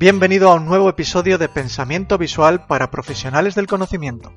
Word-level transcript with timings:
Bienvenido 0.00 0.48
a 0.48 0.54
un 0.54 0.64
nuevo 0.64 0.88
episodio 0.88 1.38
de 1.38 1.48
Pensamiento 1.48 2.18
visual 2.18 2.66
para 2.66 2.88
profesionales 2.88 3.56
del 3.56 3.66
conocimiento. 3.66 4.32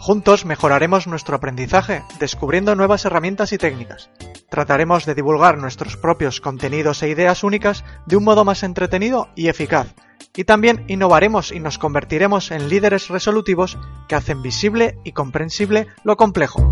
Juntos 0.00 0.44
mejoraremos 0.44 1.06
nuestro 1.06 1.36
aprendizaje 1.36 2.02
descubriendo 2.18 2.74
nuevas 2.74 3.04
herramientas 3.04 3.52
y 3.52 3.58
técnicas. 3.58 4.10
Trataremos 4.48 5.06
de 5.06 5.14
divulgar 5.14 5.56
nuestros 5.56 5.96
propios 5.96 6.40
contenidos 6.40 7.00
e 7.04 7.10
ideas 7.10 7.44
únicas 7.44 7.84
de 8.06 8.16
un 8.16 8.24
modo 8.24 8.44
más 8.44 8.64
entretenido 8.64 9.28
y 9.36 9.46
eficaz. 9.46 9.94
Y 10.34 10.42
también 10.42 10.84
innovaremos 10.88 11.52
y 11.52 11.60
nos 11.60 11.78
convertiremos 11.78 12.50
en 12.50 12.68
líderes 12.68 13.06
resolutivos 13.06 13.78
que 14.08 14.16
hacen 14.16 14.42
visible 14.42 14.98
y 15.04 15.12
comprensible 15.12 15.86
lo 16.02 16.16
complejo. 16.16 16.68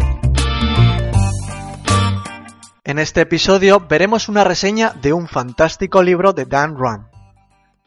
En 2.83 2.99
este 2.99 3.21
episodio 3.21 3.87
veremos 3.89 4.29
una 4.29 4.43
reseña 4.43 4.95
de 5.01 5.13
un 5.13 5.29
fantástico 5.29 6.03
libro 6.03 6.33
de 6.33 6.45
Dan 6.45 6.75
Run. 6.77 7.08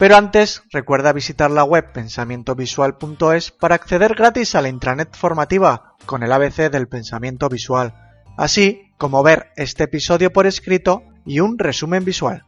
Pero 0.01 0.17
antes, 0.17 0.63
recuerda 0.71 1.13
visitar 1.13 1.51
la 1.51 1.63
web 1.63 1.91
pensamientovisual.es 1.93 3.51
para 3.51 3.75
acceder 3.75 4.15
gratis 4.15 4.55
a 4.55 4.61
la 4.63 4.67
intranet 4.67 5.15
formativa 5.15 5.93
con 6.07 6.23
el 6.23 6.31
ABC 6.31 6.71
del 6.71 6.87
pensamiento 6.87 7.49
visual, 7.49 7.93
así 8.35 8.91
como 8.97 9.21
ver 9.21 9.51
este 9.57 9.83
episodio 9.83 10.33
por 10.33 10.47
escrito 10.47 11.03
y 11.23 11.39
un 11.39 11.59
resumen 11.59 12.03
visual. 12.03 12.45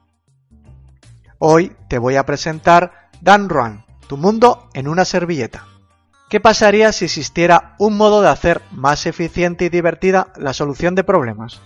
Hoy 1.37 1.75
te 1.89 1.99
voy 1.99 2.15
a 2.15 2.25
presentar 2.25 3.11
Dan 3.21 3.49
Run, 3.49 3.85
tu 4.07 4.17
mundo 4.17 4.67
en 4.73 4.87
una 4.87 5.05
servilleta. 5.05 5.67
¿Qué 6.31 6.39
pasaría 6.39 6.91
si 6.91 7.05
existiera 7.05 7.75
un 7.77 7.97
modo 7.97 8.23
de 8.23 8.29
hacer 8.29 8.63
más 8.71 9.05
eficiente 9.05 9.65
y 9.65 9.69
divertida 9.69 10.33
la 10.37 10.53
solución 10.53 10.95
de 10.95 11.03
problemas? 11.03 11.61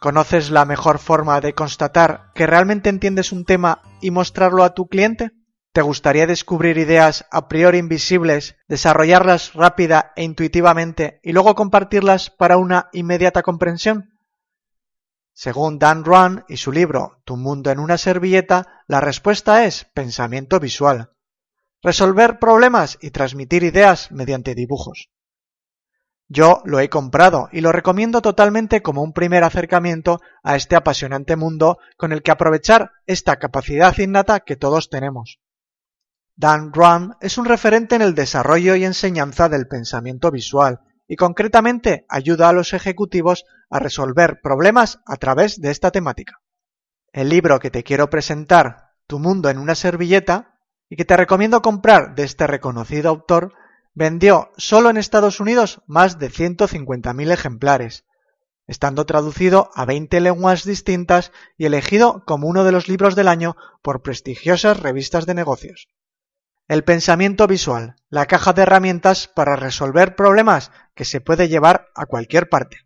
¿Conoces 0.00 0.50
la 0.50 0.64
mejor 0.64 0.98
forma 0.98 1.40
de 1.40 1.54
constatar 1.54 2.30
que 2.34 2.46
realmente 2.46 2.90
entiendes 2.90 3.32
un 3.32 3.44
tema 3.44 3.82
y 4.00 4.10
mostrarlo 4.10 4.62
a 4.62 4.74
tu 4.74 4.88
cliente? 4.88 5.30
¿Te 5.72 5.82
gustaría 5.82 6.26
descubrir 6.26 6.78
ideas 6.78 7.26
a 7.30 7.48
priori 7.48 7.78
invisibles, 7.78 8.56
desarrollarlas 8.68 9.54
rápida 9.54 10.12
e 10.16 10.22
intuitivamente 10.22 11.20
y 11.22 11.32
luego 11.32 11.54
compartirlas 11.54 12.30
para 12.30 12.56
una 12.56 12.88
inmediata 12.92 13.42
comprensión? 13.42 14.10
Según 15.32 15.78
Dan 15.78 16.04
Run 16.04 16.44
y 16.48 16.56
su 16.56 16.72
libro 16.72 17.20
Tu 17.24 17.36
mundo 17.36 17.70
en 17.70 17.78
una 17.78 17.98
servilleta, 17.98 18.84
la 18.86 19.00
respuesta 19.00 19.66
es 19.66 19.84
pensamiento 19.92 20.60
visual. 20.60 21.10
Resolver 21.82 22.38
problemas 22.38 22.96
y 23.02 23.10
transmitir 23.10 23.62
ideas 23.62 24.10
mediante 24.12 24.54
dibujos. 24.54 25.10
Yo 26.28 26.60
lo 26.64 26.80
he 26.80 26.88
comprado 26.88 27.48
y 27.52 27.60
lo 27.60 27.70
recomiendo 27.70 28.20
totalmente 28.20 28.82
como 28.82 29.02
un 29.02 29.12
primer 29.12 29.44
acercamiento 29.44 30.20
a 30.42 30.56
este 30.56 30.74
apasionante 30.74 31.36
mundo 31.36 31.78
con 31.96 32.12
el 32.12 32.22
que 32.22 32.32
aprovechar 32.32 32.90
esta 33.06 33.36
capacidad 33.36 33.96
innata 33.98 34.40
que 34.40 34.56
todos 34.56 34.90
tenemos. 34.90 35.38
Dan 36.34 36.72
Run 36.72 37.14
es 37.20 37.38
un 37.38 37.44
referente 37.44 37.94
en 37.94 38.02
el 38.02 38.14
desarrollo 38.14 38.74
y 38.74 38.84
enseñanza 38.84 39.48
del 39.48 39.68
pensamiento 39.68 40.30
visual 40.30 40.80
y 41.08 41.16
concretamente 41.16 42.04
ayuda 42.08 42.48
a 42.48 42.52
los 42.52 42.72
ejecutivos 42.72 43.44
a 43.70 43.78
resolver 43.78 44.40
problemas 44.42 45.00
a 45.06 45.16
través 45.16 45.60
de 45.60 45.70
esta 45.70 45.90
temática. 45.92 46.40
El 47.12 47.28
libro 47.28 47.58
que 47.60 47.70
te 47.70 47.84
quiero 47.84 48.10
presentar, 48.10 48.90
Tu 49.06 49.20
mundo 49.20 49.48
en 49.48 49.58
una 49.58 49.76
servilleta, 49.76 50.58
y 50.88 50.96
que 50.96 51.04
te 51.04 51.16
recomiendo 51.16 51.62
comprar 51.62 52.14
de 52.14 52.24
este 52.24 52.46
reconocido 52.46 53.08
autor, 53.08 53.52
vendió 53.96 54.52
solo 54.58 54.90
en 54.90 54.98
Estados 54.98 55.40
Unidos 55.40 55.80
más 55.86 56.18
de 56.18 56.30
150.000 56.30 57.32
ejemplares, 57.32 58.04
estando 58.66 59.06
traducido 59.06 59.70
a 59.74 59.86
20 59.86 60.20
lenguas 60.20 60.64
distintas 60.64 61.32
y 61.56 61.64
elegido 61.64 62.22
como 62.26 62.46
uno 62.46 62.62
de 62.62 62.72
los 62.72 62.88
libros 62.88 63.16
del 63.16 63.26
año 63.26 63.56
por 63.82 64.02
prestigiosas 64.02 64.78
revistas 64.78 65.24
de 65.24 65.34
negocios. 65.34 65.88
El 66.68 66.84
pensamiento 66.84 67.46
visual, 67.46 67.96
la 68.10 68.26
caja 68.26 68.52
de 68.52 68.62
herramientas 68.62 69.28
para 69.28 69.56
resolver 69.56 70.14
problemas 70.14 70.72
que 70.94 71.06
se 71.06 71.22
puede 71.22 71.48
llevar 71.48 71.88
a 71.94 72.04
cualquier 72.04 72.50
parte. 72.50 72.80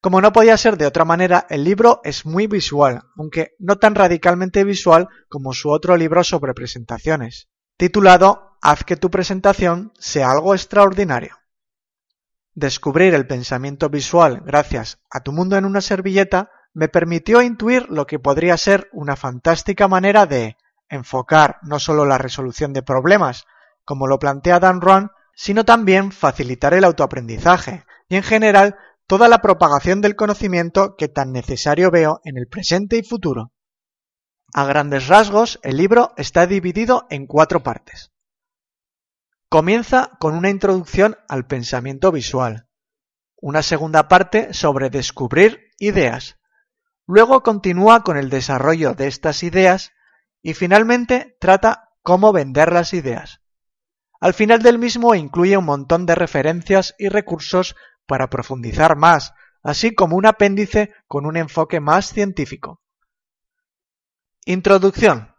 Como 0.00 0.22
no 0.22 0.32
podía 0.32 0.56
ser 0.56 0.78
de 0.78 0.86
otra 0.86 1.04
manera, 1.04 1.46
el 1.50 1.64
libro 1.64 2.00
es 2.04 2.24
muy 2.24 2.46
visual, 2.46 3.02
aunque 3.16 3.54
no 3.58 3.76
tan 3.76 3.94
radicalmente 3.94 4.64
visual 4.64 5.08
como 5.28 5.52
su 5.52 5.68
otro 5.68 5.96
libro 5.96 6.24
sobre 6.24 6.54
presentaciones, 6.54 7.48
titulado 7.76 8.45
Haz 8.68 8.82
que 8.82 8.96
tu 8.96 9.12
presentación 9.12 9.92
sea 9.96 10.32
algo 10.32 10.52
extraordinario. 10.52 11.36
Descubrir 12.52 13.14
el 13.14 13.24
pensamiento 13.24 13.88
visual 13.90 14.42
gracias 14.44 14.98
a 15.08 15.20
tu 15.20 15.30
mundo 15.30 15.56
en 15.56 15.64
una 15.64 15.80
servilleta 15.80 16.50
me 16.74 16.88
permitió 16.88 17.42
intuir 17.42 17.88
lo 17.90 18.08
que 18.08 18.18
podría 18.18 18.56
ser 18.56 18.88
una 18.92 19.14
fantástica 19.14 19.86
manera 19.86 20.26
de 20.26 20.56
enfocar 20.88 21.58
no 21.62 21.78
solo 21.78 22.06
la 22.06 22.18
resolución 22.18 22.72
de 22.72 22.82
problemas, 22.82 23.44
como 23.84 24.08
lo 24.08 24.18
plantea 24.18 24.58
Dan 24.58 24.80
Run, 24.80 25.12
sino 25.36 25.64
también 25.64 26.10
facilitar 26.10 26.74
el 26.74 26.82
autoaprendizaje 26.82 27.84
y 28.08 28.16
en 28.16 28.24
general 28.24 28.74
toda 29.06 29.28
la 29.28 29.42
propagación 29.42 30.00
del 30.00 30.16
conocimiento 30.16 30.96
que 30.96 31.06
tan 31.06 31.30
necesario 31.30 31.92
veo 31.92 32.20
en 32.24 32.36
el 32.36 32.48
presente 32.48 32.96
y 32.96 33.04
futuro. 33.04 33.52
A 34.52 34.64
grandes 34.64 35.06
rasgos, 35.06 35.60
el 35.62 35.76
libro 35.76 36.14
está 36.16 36.48
dividido 36.48 37.06
en 37.10 37.28
cuatro 37.28 37.62
partes. 37.62 38.10
Comienza 39.56 40.10
con 40.18 40.34
una 40.34 40.50
introducción 40.50 41.16
al 41.30 41.46
pensamiento 41.46 42.12
visual, 42.12 42.68
una 43.40 43.62
segunda 43.62 44.06
parte 44.06 44.52
sobre 44.52 44.90
descubrir 44.90 45.70
ideas, 45.78 46.36
luego 47.06 47.42
continúa 47.42 48.02
con 48.02 48.18
el 48.18 48.28
desarrollo 48.28 48.92
de 48.92 49.06
estas 49.06 49.42
ideas 49.42 49.92
y 50.42 50.52
finalmente 50.52 51.38
trata 51.40 51.88
cómo 52.02 52.34
vender 52.34 52.70
las 52.70 52.92
ideas. 52.92 53.40
Al 54.20 54.34
final 54.34 54.60
del 54.60 54.78
mismo 54.78 55.14
incluye 55.14 55.56
un 55.56 55.64
montón 55.64 56.04
de 56.04 56.16
referencias 56.16 56.94
y 56.98 57.08
recursos 57.08 57.76
para 58.04 58.28
profundizar 58.28 58.94
más, 58.94 59.32
así 59.62 59.94
como 59.94 60.16
un 60.16 60.26
apéndice 60.26 60.92
con 61.06 61.24
un 61.24 61.38
enfoque 61.38 61.80
más 61.80 62.12
científico. 62.12 62.82
Introducción. 64.44 65.34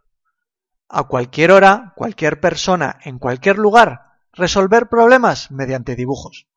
A 0.90 1.04
cualquier 1.04 1.52
hora, 1.52 1.94
cualquier 1.96 2.40
persona, 2.40 2.98
en 3.04 3.20
cualquier 3.20 3.60
lugar, 3.60 4.07
resolver 4.38 4.88
problemas 4.88 5.52
mediante 5.52 5.96
dibujos. 5.96 6.48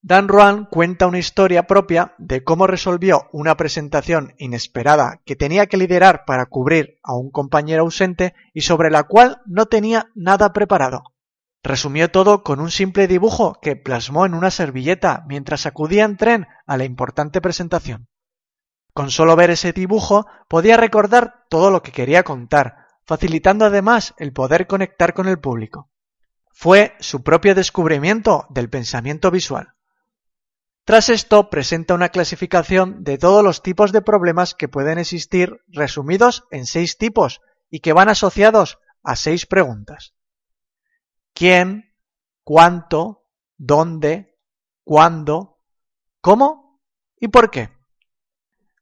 Dan 0.00 0.28
Ruan 0.28 0.64
cuenta 0.66 1.06
una 1.06 1.18
historia 1.18 1.66
propia 1.66 2.14
de 2.18 2.44
cómo 2.44 2.66
resolvió 2.66 3.28
una 3.32 3.56
presentación 3.56 4.34
inesperada 4.38 5.20
que 5.24 5.36
tenía 5.36 5.66
que 5.66 5.76
liderar 5.76 6.24
para 6.24 6.46
cubrir 6.46 6.98
a 7.02 7.14
un 7.14 7.30
compañero 7.30 7.82
ausente 7.82 8.34
y 8.54 8.60
sobre 8.60 8.90
la 8.90 9.04
cual 9.04 9.42
no 9.44 9.66
tenía 9.66 10.10
nada 10.14 10.52
preparado. 10.52 11.02
Resumió 11.64 12.10
todo 12.10 12.44
con 12.44 12.60
un 12.60 12.70
simple 12.70 13.08
dibujo 13.08 13.58
que 13.60 13.74
plasmó 13.74 14.24
en 14.24 14.34
una 14.34 14.50
servilleta 14.52 15.24
mientras 15.26 15.66
acudía 15.66 16.04
en 16.04 16.16
tren 16.16 16.46
a 16.66 16.76
la 16.76 16.84
importante 16.84 17.40
presentación. 17.40 18.08
Con 18.94 19.10
solo 19.10 19.34
ver 19.36 19.50
ese 19.50 19.72
dibujo 19.72 20.26
podía 20.48 20.76
recordar 20.76 21.44
todo 21.50 21.70
lo 21.70 21.82
que 21.82 21.92
quería 21.92 22.22
contar, 22.22 22.86
facilitando 23.04 23.64
además 23.64 24.14
el 24.18 24.32
poder 24.32 24.68
conectar 24.68 25.12
con 25.12 25.26
el 25.26 25.40
público. 25.40 25.90
Fue 26.60 26.96
su 26.98 27.22
propio 27.22 27.54
descubrimiento 27.54 28.48
del 28.50 28.68
pensamiento 28.68 29.30
visual. 29.30 29.74
Tras 30.84 31.08
esto 31.08 31.50
presenta 31.50 31.94
una 31.94 32.08
clasificación 32.08 33.04
de 33.04 33.16
todos 33.16 33.44
los 33.44 33.62
tipos 33.62 33.92
de 33.92 34.02
problemas 34.02 34.56
que 34.56 34.66
pueden 34.66 34.98
existir 34.98 35.60
resumidos 35.68 36.48
en 36.50 36.66
seis 36.66 36.98
tipos 36.98 37.42
y 37.70 37.78
que 37.78 37.92
van 37.92 38.08
asociados 38.08 38.80
a 39.04 39.14
seis 39.14 39.46
preguntas. 39.46 40.14
¿Quién? 41.32 41.94
¿Cuánto? 42.42 43.22
¿Dónde? 43.56 44.36
¿Cuándo? 44.82 45.60
¿Cómo? 46.20 46.80
¿Y 47.20 47.28
por 47.28 47.52
qué? 47.52 47.68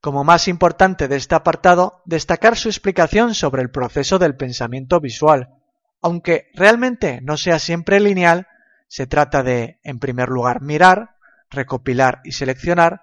Como 0.00 0.24
más 0.24 0.48
importante 0.48 1.08
de 1.08 1.16
este 1.16 1.34
apartado, 1.34 2.00
destacar 2.06 2.56
su 2.56 2.70
explicación 2.70 3.34
sobre 3.34 3.60
el 3.60 3.70
proceso 3.70 4.18
del 4.18 4.34
pensamiento 4.34 4.98
visual. 4.98 5.55
Aunque 6.02 6.50
realmente 6.54 7.20
no 7.22 7.36
sea 7.36 7.58
siempre 7.58 8.00
lineal, 8.00 8.46
se 8.88 9.06
trata 9.06 9.42
de, 9.42 9.80
en 9.82 9.98
primer 9.98 10.28
lugar, 10.28 10.62
mirar, 10.62 11.16
recopilar 11.50 12.20
y 12.24 12.32
seleccionar, 12.32 13.02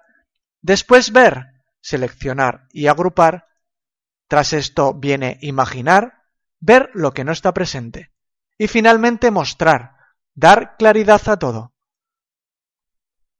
después 0.62 1.12
ver, 1.12 1.46
seleccionar 1.80 2.66
y 2.72 2.86
agrupar, 2.86 3.46
Tras 4.28 4.52
esto 4.52 4.94
viene 4.94 5.38
imaginar, 5.42 6.24
ver 6.60 6.90
lo 6.94 7.12
que 7.12 7.24
no 7.24 7.32
está 7.32 7.52
presente. 7.52 8.12
Y 8.58 8.68
finalmente 8.68 9.30
mostrar, 9.30 9.96
dar 10.34 10.76
claridad 10.76 11.20
a 11.28 11.38
todo. 11.38 11.74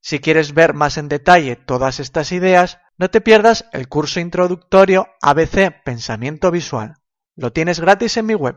Si 0.01 0.21
quieres 0.21 0.53
ver 0.53 0.75
más 0.75 0.99
en 0.99 1.09
detalle 1.09 1.57
todas 1.57 1.99
estas 1.99 2.33
ideas, 2.33 2.79
no 2.99 3.11
te 3.11 3.21
pierdas 3.21 3.67
el 3.73 3.89
curso 3.89 4.21
introductorio 4.21 5.09
ABC 5.23 5.83
Pensamiento 5.83 6.51
Visual. 6.51 6.95
Lo 7.35 7.53
tienes 7.53 7.81
gratis 7.81 8.17
en 8.19 8.27
mi 8.27 8.35
web. 8.35 8.57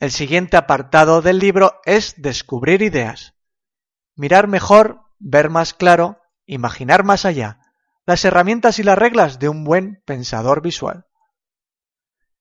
El 0.00 0.10
siguiente 0.10 0.56
apartado 0.56 1.22
del 1.22 1.38
libro 1.38 1.80
es 1.84 2.14
Descubrir 2.16 2.82
ideas. 2.82 3.34
Mirar 4.16 4.48
mejor, 4.48 5.00
ver 5.18 5.50
más 5.50 5.72
claro, 5.72 6.20
imaginar 6.46 7.04
más 7.04 7.24
allá. 7.24 7.60
Las 8.04 8.24
herramientas 8.24 8.78
y 8.78 8.82
las 8.82 8.98
reglas 8.98 9.38
de 9.38 9.48
un 9.48 9.64
buen 9.64 10.02
pensador 10.04 10.62
visual. 10.62 11.06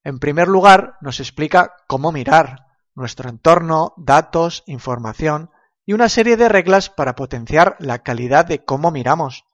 En 0.03 0.19
primer 0.19 0.47
lugar, 0.47 0.97
nos 0.99 1.19
explica 1.19 1.73
cómo 1.87 2.11
mirar, 2.11 2.65
nuestro 2.95 3.29
entorno, 3.29 3.93
datos, 3.97 4.63
información, 4.65 5.51
y 5.85 5.93
una 5.93 6.09
serie 6.09 6.37
de 6.37 6.49
reglas 6.49 6.89
para 6.89 7.15
potenciar 7.15 7.75
la 7.79 7.99
calidad 7.99 8.45
de 8.45 8.65
cómo 8.65 8.91
miramos. 8.91 9.45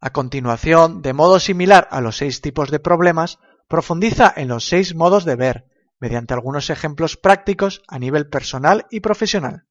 A 0.00 0.10
continuación, 0.10 1.02
de 1.02 1.12
modo 1.12 1.40
similar 1.40 1.88
a 1.90 2.00
los 2.00 2.16
seis 2.16 2.40
tipos 2.40 2.70
de 2.70 2.80
problemas, 2.80 3.38
profundiza 3.68 4.32
en 4.34 4.48
los 4.48 4.66
seis 4.66 4.94
modos 4.94 5.24
de 5.24 5.36
ver, 5.36 5.73
mediante 6.00 6.34
algunos 6.34 6.70
ejemplos 6.70 7.16
prácticos 7.16 7.82
a 7.88 7.98
nivel 7.98 8.28
personal 8.28 8.86
y 8.90 9.00
profesional. 9.00 9.66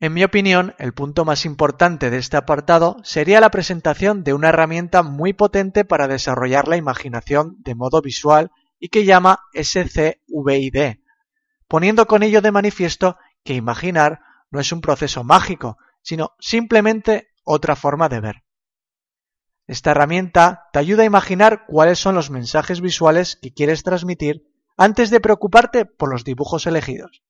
En 0.00 0.14
mi 0.14 0.22
opinión, 0.22 0.76
el 0.78 0.94
punto 0.94 1.24
más 1.24 1.44
importante 1.44 2.10
de 2.10 2.18
este 2.18 2.36
apartado 2.36 2.98
sería 3.02 3.40
la 3.40 3.50
presentación 3.50 4.22
de 4.22 4.32
una 4.32 4.50
herramienta 4.50 5.02
muy 5.02 5.32
potente 5.32 5.84
para 5.84 6.06
desarrollar 6.06 6.68
la 6.68 6.76
imaginación 6.76 7.56
de 7.58 7.74
modo 7.74 8.00
visual 8.00 8.52
y 8.78 8.90
que 8.90 9.04
llama 9.04 9.40
SCVID, 9.54 10.98
poniendo 11.66 12.06
con 12.06 12.22
ello 12.22 12.40
de 12.40 12.52
manifiesto 12.52 13.16
que 13.42 13.54
imaginar 13.54 14.20
no 14.50 14.60
es 14.60 14.70
un 14.70 14.80
proceso 14.80 15.24
mágico, 15.24 15.78
sino 16.02 16.30
simplemente 16.38 17.28
otra 17.42 17.74
forma 17.74 18.08
de 18.08 18.20
ver. 18.20 18.44
Esta 19.66 19.90
herramienta 19.90 20.68
te 20.72 20.78
ayuda 20.78 21.02
a 21.02 21.06
imaginar 21.06 21.66
cuáles 21.66 21.98
son 21.98 22.14
los 22.14 22.30
mensajes 22.30 22.80
visuales 22.80 23.36
que 23.36 23.52
quieres 23.52 23.82
transmitir 23.82 24.47
antes 24.78 25.10
de 25.10 25.20
preocuparte 25.20 25.84
por 25.84 26.08
los 26.08 26.24
dibujos 26.24 26.66
elegidos. 26.66 27.22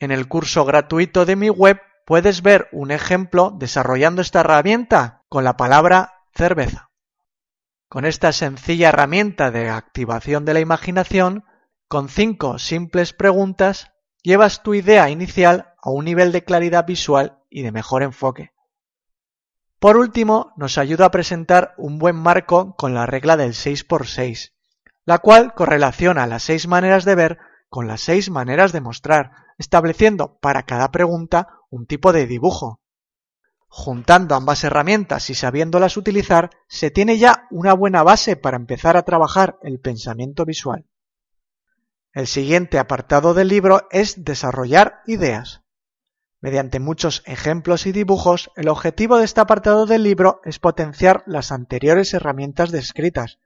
En 0.00 0.10
el 0.10 0.26
curso 0.26 0.64
gratuito 0.64 1.26
de 1.26 1.36
mi 1.36 1.50
web 1.50 1.78
puedes 2.06 2.42
ver 2.42 2.68
un 2.72 2.90
ejemplo 2.90 3.52
desarrollando 3.56 4.22
esta 4.22 4.40
herramienta 4.40 5.22
con 5.28 5.44
la 5.44 5.56
palabra 5.56 6.24
cerveza. 6.34 6.90
Con 7.88 8.06
esta 8.06 8.32
sencilla 8.32 8.88
herramienta 8.88 9.50
de 9.50 9.68
activación 9.68 10.44
de 10.46 10.54
la 10.54 10.60
imaginación, 10.60 11.44
con 11.86 12.08
cinco 12.08 12.58
simples 12.58 13.12
preguntas, 13.12 13.92
llevas 14.22 14.62
tu 14.62 14.74
idea 14.74 15.10
inicial 15.10 15.74
a 15.82 15.90
un 15.90 16.06
nivel 16.06 16.32
de 16.32 16.44
claridad 16.44 16.86
visual 16.86 17.38
y 17.50 17.62
de 17.62 17.72
mejor 17.72 18.02
enfoque. 18.02 18.52
Por 19.78 19.98
último, 19.98 20.54
nos 20.56 20.78
ayuda 20.78 21.04
a 21.04 21.10
presentar 21.10 21.74
un 21.76 21.98
buen 21.98 22.16
marco 22.16 22.74
con 22.74 22.94
la 22.94 23.04
regla 23.04 23.36
del 23.36 23.52
6x6, 23.52 24.53
la 25.06 25.18
cual 25.18 25.54
correlaciona 25.54 26.26
las 26.26 26.42
seis 26.42 26.66
maneras 26.66 27.04
de 27.04 27.14
ver 27.14 27.38
con 27.68 27.88
las 27.88 28.00
seis 28.00 28.30
maneras 28.30 28.72
de 28.72 28.80
mostrar, 28.80 29.32
estableciendo 29.58 30.38
para 30.40 30.62
cada 30.62 30.90
pregunta 30.90 31.58
un 31.70 31.86
tipo 31.86 32.12
de 32.12 32.26
dibujo. 32.26 32.80
Juntando 33.66 34.36
ambas 34.36 34.62
herramientas 34.62 35.28
y 35.30 35.34
sabiéndolas 35.34 35.96
utilizar, 35.96 36.50
se 36.68 36.92
tiene 36.92 37.18
ya 37.18 37.48
una 37.50 37.74
buena 37.74 38.04
base 38.04 38.36
para 38.36 38.56
empezar 38.56 38.96
a 38.96 39.02
trabajar 39.02 39.58
el 39.62 39.80
pensamiento 39.80 40.44
visual. 40.44 40.86
El 42.12 42.28
siguiente 42.28 42.78
apartado 42.78 43.34
del 43.34 43.48
libro 43.48 43.88
es 43.90 44.24
desarrollar 44.24 45.00
ideas. 45.06 45.62
Mediante 46.40 46.78
muchos 46.78 47.24
ejemplos 47.26 47.86
y 47.86 47.92
dibujos, 47.92 48.52
el 48.54 48.68
objetivo 48.68 49.18
de 49.18 49.24
este 49.24 49.40
apartado 49.40 49.86
del 49.86 50.04
libro 50.04 50.40
es 50.44 50.60
potenciar 50.60 51.24
las 51.26 51.50
anteriores 51.50 52.14
herramientas 52.14 52.70
descritas, 52.70 53.40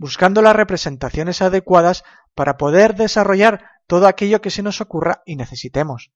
buscando 0.00 0.40
las 0.40 0.56
representaciones 0.56 1.42
adecuadas 1.42 2.04
para 2.34 2.56
poder 2.56 2.94
desarrollar 2.94 3.66
todo 3.86 4.06
aquello 4.06 4.40
que 4.40 4.48
se 4.48 4.62
nos 4.62 4.80
ocurra 4.80 5.20
y 5.26 5.36
necesitemos. 5.36 6.10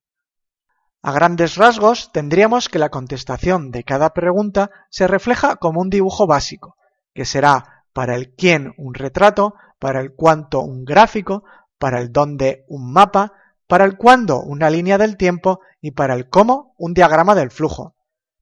A 1.02 1.12
grandes 1.12 1.56
rasgos, 1.56 2.10
tendríamos 2.10 2.70
que 2.70 2.78
la 2.78 2.88
contestación 2.88 3.70
de 3.70 3.84
cada 3.84 4.14
pregunta 4.14 4.70
se 4.88 5.06
refleja 5.06 5.56
como 5.56 5.82
un 5.82 5.90
dibujo 5.90 6.26
básico, 6.26 6.78
que 7.12 7.26
será 7.26 7.84
para 7.92 8.14
el 8.14 8.34
quién 8.34 8.72
un 8.78 8.94
retrato, 8.94 9.54
para 9.78 10.00
el 10.00 10.14
cuánto 10.14 10.62
un 10.62 10.86
gráfico, 10.86 11.44
para 11.76 12.00
el 12.00 12.10
dónde 12.10 12.64
un 12.69 12.90
mapa, 12.90 13.34
para 13.66 13.84
el 13.84 13.98
cuándo 13.98 14.40
una 14.40 14.70
línea 14.70 14.96
del 14.96 15.19
tiempo 15.19 15.60
y 15.82 15.90
para 15.90 16.14
el 16.14 16.31
cómo 16.31 16.75
un 16.78 16.94
diagrama 16.94 17.34
del 17.34 17.50
flujo, 17.50 17.96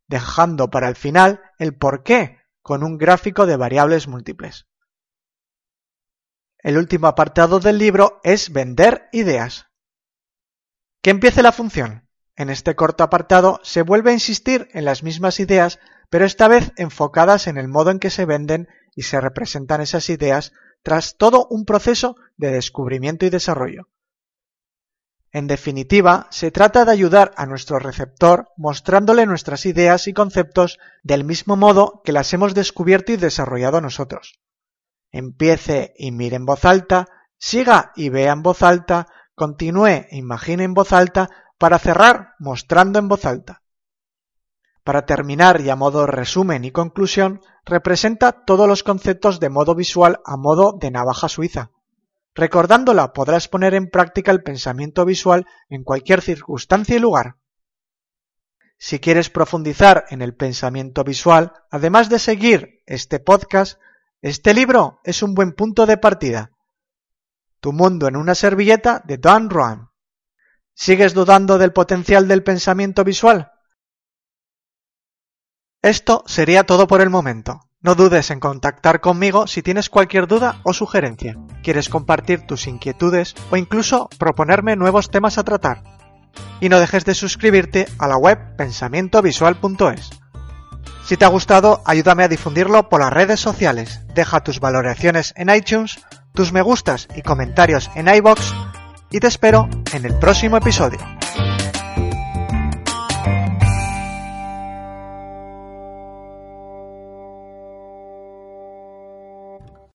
dejando 0.06 0.70
para 0.70 0.88
el 0.88 0.94
final 0.94 1.40
el 1.58 1.76
por 1.76 2.04
qué 2.04 2.38
con 2.62 2.84
un 2.84 2.96
gráfico 2.96 3.44
de 3.44 3.56
variables 3.56 4.06
múltiples. 4.06 4.68
El 6.62 6.79
último 6.79 7.09
apartado 7.09 7.59
del 7.59 7.79
libro 7.79 8.20
es 8.23 8.53
vender 8.53 9.09
ideas. 9.11 9.67
Que 11.03 11.11
empiece 11.11 11.43
la 11.43 11.50
función. 11.50 12.09
En 12.37 12.50
este 12.50 12.76
corto 12.76 13.03
apartado 13.03 13.59
se 13.64 13.82
vuelve 13.82 14.11
a 14.11 14.14
insistir 14.14 14.69
en 14.73 14.85
las 14.85 15.03
mismas 15.03 15.41
ideas, 15.41 15.81
pero 16.09 16.25
esta 16.25 16.47
vez 16.47 16.73
enfocadas 16.76 17.49
en 17.49 17.59
el 17.59 17.67
modo 17.67 17.91
en 17.91 17.99
que 17.99 18.11
se 18.11 18.26
venden 18.26 18.69
y 18.94 19.03
se 19.03 19.20
representan 19.20 19.81
esas 19.81 20.09
ideas 20.09 20.53
tras 20.85 21.17
todo 21.17 21.49
un 21.50 21.64
proceso 21.64 22.14
de 22.37 22.53
descubrimiento 22.53 23.26
y 23.26 23.31
desarrollo. 23.31 23.88
En 25.32 25.49
definitiva, 25.49 26.29
se 26.31 26.53
trata 26.53 26.85
de 26.85 26.93
ayudar 26.93 27.32
a 27.37 27.47
nuestro 27.47 27.81
receptor 27.81 28.50
mostrándole 28.56 29.26
nuestras 29.26 29.67
ideas 29.67 30.06
y 30.06 30.12
conceptos 30.12 30.79
del 31.03 31.25
mismo 31.25 31.56
modo 31.56 32.03
que 32.05 32.12
las 32.12 32.32
hemos 32.35 32.55
descubierto 32.55 33.11
y 33.11 33.17
desarrollado 33.17 33.81
nosotros. 33.81 34.38
Empiece 35.12 35.93
y 35.97 36.11
mire 36.11 36.37
en 36.37 36.47
voz 36.47 36.64
alta, 36.64 37.06
siga 37.38 37.93
y 37.94 38.09
vea 38.09 38.32
en 38.32 38.43
voz 38.43 38.62
alta, 38.62 39.06
continúe 39.35 39.87
e 39.87 40.17
imagine 40.17 40.64
en 40.64 40.73
voz 40.73 40.93
alta, 40.93 41.29
para 41.59 41.79
cerrar 41.79 42.35
mostrando 42.38 42.99
en 42.99 43.09
voz 43.09 43.26
alta. 43.26 43.62
Para 44.82 45.06
terminar 45.06 45.61
y 45.61 45.70
a 45.70 45.76
modo 45.76 46.06
resumen 46.06 46.64
y 46.64 46.73
conclusión, 46.73 47.41
representa 47.64 48.44
todos 48.44 48.67
los 48.67 48.82
conceptos 48.82 49.38
de 49.38 49.50
modo 49.50 49.75
visual 49.75 50.20
a 50.25 50.37
modo 50.37 50.73
de 50.81 50.91
navaja 50.91 51.29
suiza. 51.29 51.71
Recordándola 52.35 53.12
podrás 53.12 53.47
poner 53.47 53.75
en 53.75 53.90
práctica 53.90 54.33
el 54.33 54.42
pensamiento 54.42 55.04
visual 55.04 55.47
en 55.69 55.85
cualquier 55.85 56.23
circunstancia 56.23 56.97
y 56.97 56.99
lugar. 56.99 57.37
Si 58.78 58.99
quieres 58.99 59.31
profundizar 59.31 60.07
en 60.09 60.23
el 60.23 60.35
pensamiento 60.35 61.04
visual, 61.04 61.52
además 61.71 62.09
de 62.09 62.19
seguir 62.19 62.83
este 62.87 63.21
podcast, 63.21 63.78
este 64.23 64.55
libro 64.55 65.00
es 65.02 65.25
un 65.25 65.35
buen 65.35 65.52
punto 65.52 65.85
de 65.85 65.97
partida. 65.97 66.52
Tu 67.61 67.73
mundo 67.73 68.07
en 68.07 68.14
una 68.14 68.37
servilleta 68.37 69.02
de 69.05 69.19
Don 69.19 69.50
Juan. 69.50 69.88
¿Sigues 70.75 71.12
dudando 71.12 71.59
del 71.59 71.73
potencial 71.73 72.29
del 72.29 72.45
pensamiento 72.45 73.02
visual? 73.02 73.50
Esto 75.83 76.23
sería 76.26 76.62
todo 76.62 76.87
por 76.87 77.00
el 77.00 77.11
momento. 77.11 77.62
No 77.81 77.97
dudes 77.97 78.31
en 78.31 78.38
contactar 78.38 79.00
conmigo 79.00 79.49
si 79.49 79.61
tienes 79.61 79.91
cualquier 79.91 80.29
duda 80.29 80.61
o 80.62 80.73
sugerencia, 80.73 81.37
quieres 81.64 81.88
compartir 81.88 82.47
tus 82.47 82.69
inquietudes 82.69 83.35
o 83.50 83.57
incluso 83.57 84.09
proponerme 84.21 84.76
nuevos 84.76 85.11
temas 85.11 85.37
a 85.37 85.43
tratar. 85.43 85.83
Y 86.61 86.69
no 86.69 86.79
dejes 86.79 87.05
de 87.05 87.17
suscribirte 87.17 87.88
a 87.99 88.07
la 88.07 88.17
web 88.17 88.55
pensamientovisual.es. 88.57 90.22
Si 91.12 91.19
te 91.19 91.26
ha 91.26 91.28
gustado, 91.28 91.83
ayúdame 91.85 92.25
a 92.25 92.28
difundirlo 92.28 92.88
por 92.88 93.02
las 93.02 93.12
redes 93.12 93.38
sociales. 93.38 94.00
Deja 94.14 94.40
tus 94.40 94.61
valoraciones 94.61 95.35
en 95.37 95.54
iTunes, 95.54 96.00
tus 96.33 96.54
me 96.54 96.62
gustas 96.62 97.07
y 97.14 97.21
comentarios 97.21 97.90
en 97.95 98.09
iBox 98.09 98.54
y 99.11 99.21
te 99.21 99.26
espero 99.26 99.69
en 99.92 100.07
el 100.07 100.19
próximo 100.19 100.57
episodio. 100.57 100.99